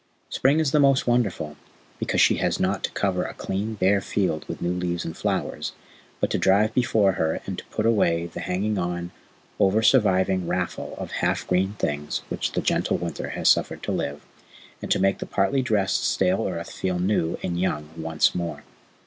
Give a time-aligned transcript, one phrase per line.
[0.31, 1.55] Spring is the most wonderful,
[1.99, 5.73] because she has not to cover a clean, bare field with new leaves and flowers,
[6.19, 9.11] but to drive before her and to put away the hanging on,
[9.59, 14.25] over surviving raffle of half green things which the gentle winter has suffered to live,
[14.81, 18.63] and to make the partly dressed stale earth feel new and young once more.